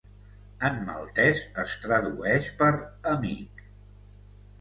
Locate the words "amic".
3.13-3.63